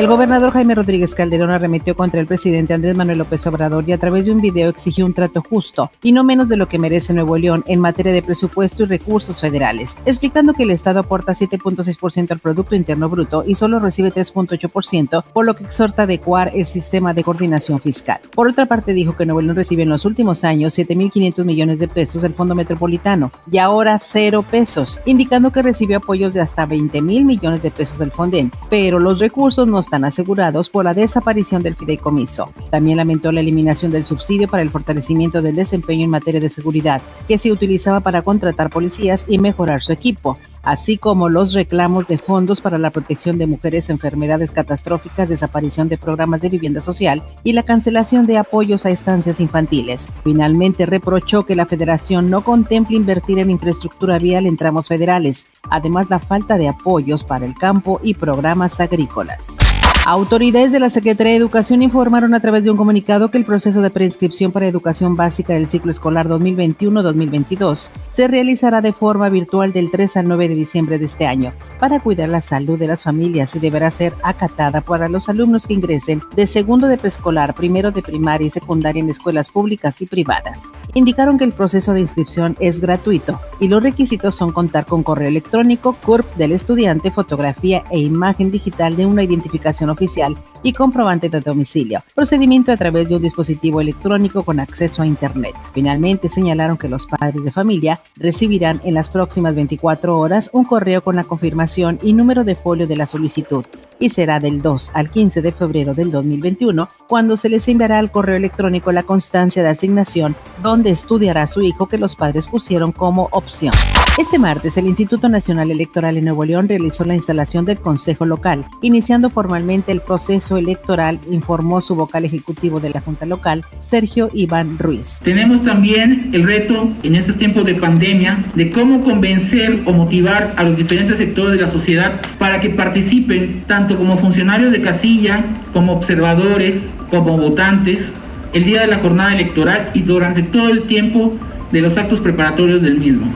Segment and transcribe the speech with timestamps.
[0.00, 3.98] El gobernador Jaime Rodríguez Calderón arremetió contra el presidente Andrés Manuel López Obrador y a
[3.98, 7.12] través de un video exigió un trato justo y no menos de lo que merece
[7.12, 12.30] Nuevo León en materia de presupuesto y recursos federales, explicando que el Estado aporta 7.6%
[12.30, 17.12] al Producto Interno Bruto y solo recibe 3.8%, por lo que exhorta adecuar el sistema
[17.12, 18.20] de coordinación fiscal.
[18.34, 21.88] Por otra parte, dijo que Nuevo León recibe en los últimos años 7.500 millones de
[21.88, 27.02] pesos del Fondo Metropolitano y ahora cero pesos, indicando que recibió apoyos de hasta 20
[27.02, 31.64] mil millones de pesos del Fonden, pero los recursos no están asegurados por la desaparición
[31.64, 32.52] del fideicomiso.
[32.70, 37.02] También lamentó la eliminación del subsidio para el fortalecimiento del desempeño en materia de seguridad,
[37.26, 42.18] que se utilizaba para contratar policías y mejorar su equipo, así como los reclamos de
[42.18, 47.52] fondos para la protección de mujeres, enfermedades catastróficas, desaparición de programas de vivienda social y
[47.52, 50.08] la cancelación de apoyos a estancias infantiles.
[50.22, 56.06] Finalmente reprochó que la federación no contempla invertir en infraestructura vial en tramos federales, además
[56.10, 59.79] la falta de apoyos para el campo y programas agrícolas.
[60.06, 63.82] Autoridades de la Secretaría de Educación informaron a través de un comunicado que el proceso
[63.82, 69.90] de preinscripción para educación básica del ciclo escolar 2021-2022 se realizará de forma virtual del
[69.90, 73.54] 3 al 9 de diciembre de este año para cuidar la salud de las familias
[73.54, 78.00] y deberá ser acatada para los alumnos que ingresen de segundo de preescolar, primero de
[78.00, 80.70] primaria y secundaria en escuelas públicas y privadas.
[80.94, 85.28] Indicaron que el proceso de inscripción es gratuito y los requisitos son contar con correo
[85.28, 91.40] electrónico, CURP del estudiante, fotografía e imagen digital de una identificación oficial y comprobante de
[91.40, 92.02] domicilio.
[92.14, 95.54] Procedimiento a través de un dispositivo electrónico con acceso a Internet.
[95.74, 101.02] Finalmente señalaron que los padres de familia recibirán en las próximas 24 horas un correo
[101.02, 103.64] con la confirmación y número de folio de la solicitud
[104.00, 108.10] y será del 2 al 15 de febrero del 2021 cuando se les enviará al
[108.10, 113.28] correo electrónico la constancia de asignación donde estudiará su hijo que los padres pusieron como
[113.30, 113.74] opción.
[114.18, 118.66] Este martes, el Instituto Nacional Electoral en Nuevo León realizó la instalación del Consejo Local,
[118.82, 124.78] iniciando formalmente el proceso electoral, informó su vocal ejecutivo de la Junta Local, Sergio Iván
[124.78, 125.20] Ruiz.
[125.22, 130.64] Tenemos también el reto en este tiempo de pandemia de cómo convencer o motivar a
[130.64, 135.92] los diferentes sectores de la sociedad para que participen tanto como funcionarios de casilla, como
[135.92, 138.12] observadores, como votantes,
[138.52, 141.32] el día de la jornada electoral y durante todo el tiempo
[141.70, 143.26] de los actos preparatorios del mismo.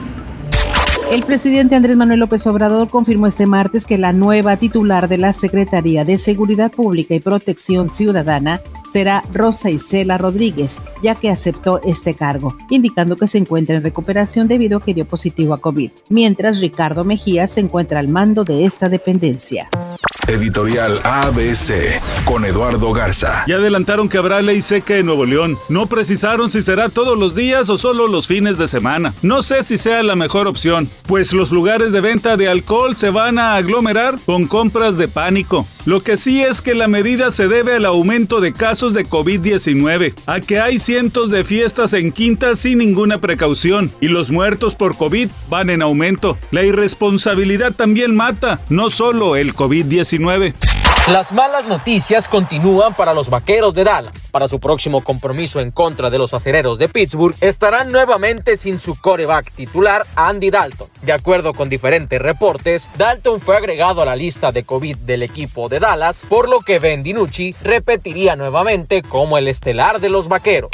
[1.11, 5.33] El presidente Andrés Manuel López Obrador confirmó este martes que la nueva titular de la
[5.33, 8.59] Secretaría de Seguridad Pública y Protección Ciudadana
[8.91, 14.47] será Rosa Isela Rodríguez, ya que aceptó este cargo, indicando que se encuentra en recuperación
[14.47, 18.65] debido a que dio positivo a COVID, mientras Ricardo Mejía se encuentra al mando de
[18.65, 19.69] esta dependencia.
[20.27, 23.43] Editorial ABC con Eduardo Garza.
[23.47, 25.57] Ya adelantaron que habrá ley seca en Nuevo León.
[25.69, 29.13] No precisaron si será todos los días o solo los fines de semana.
[29.21, 33.11] No sé si sea la mejor opción, pues los lugares de venta de alcohol se
[33.11, 35.67] van a aglomerar con compras de pánico.
[35.85, 40.15] Lo que sí es que la medida se debe al aumento de casos de COVID-19,
[40.25, 44.97] a que hay cientos de fiestas en quintas sin ninguna precaución y los muertos por
[44.97, 46.39] COVID van en aumento.
[46.49, 50.94] La irresponsabilidad también mata, no solo el COVID-19.
[51.07, 54.11] Las malas noticias continúan para los vaqueros de Dallas.
[54.31, 58.99] Para su próximo compromiso en contra de los acereros de Pittsburgh, estarán nuevamente sin su
[58.99, 60.89] coreback titular, Andy Dalton.
[61.03, 65.69] De acuerdo con diferentes reportes, Dalton fue agregado a la lista de COVID del equipo
[65.69, 70.71] de Dallas, por lo que Ben DiNucci repetiría nuevamente como el estelar de los vaqueros.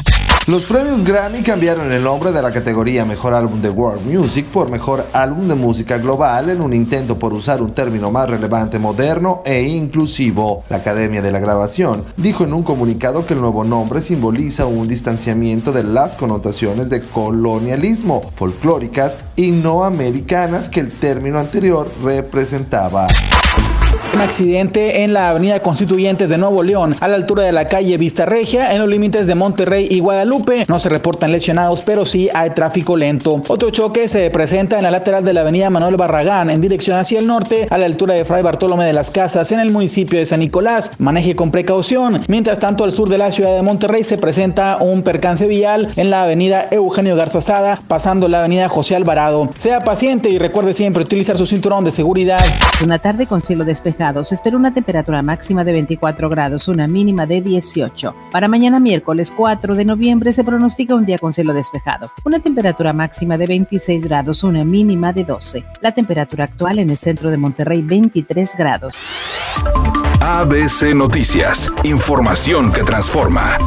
[0.51, 4.69] Los premios Grammy cambiaron el nombre de la categoría Mejor Álbum de World Music por
[4.69, 9.41] Mejor Álbum de Música Global en un intento por usar un término más relevante, moderno
[9.45, 10.65] e inclusivo.
[10.67, 14.89] La Academia de la Grabación dijo en un comunicado que el nuevo nombre simboliza un
[14.89, 23.07] distanciamiento de las connotaciones de colonialismo folclóricas y no americanas que el término anterior representaba.
[24.13, 27.97] Un accidente en la avenida Constituyentes de Nuevo León, a la altura de la calle
[27.97, 30.65] Vista Regia, en los límites de Monterrey y Guadalupe.
[30.67, 33.39] No se reportan lesionados, pero sí hay tráfico lento.
[33.47, 37.19] Otro choque se presenta en la lateral de la avenida Manuel Barragán, en dirección hacia
[37.19, 40.25] el norte, a la altura de Fray Bartolomé de las Casas, en el municipio de
[40.25, 40.91] San Nicolás.
[40.99, 42.21] Maneje con precaución.
[42.27, 46.09] Mientras tanto, al sur de la ciudad de Monterrey se presenta un percance vial en
[46.09, 49.49] la avenida Eugenio Garzazada, pasando la avenida José Alvarado.
[49.57, 52.41] Sea paciente y recuerde siempre utilizar su cinturón de seguridad.
[52.83, 57.27] Una tarde con cielo despejado se espera una temperatura máxima de 24 grados, una mínima
[57.27, 58.15] de 18.
[58.31, 62.93] Para mañana miércoles 4 de noviembre se pronostica un día con cielo despejado, una temperatura
[62.93, 65.63] máxima de 26 grados, una mínima de 12.
[65.81, 68.97] La temperatura actual en el centro de Monterrey 23 grados.
[70.19, 73.57] ABC Noticias, información que transforma.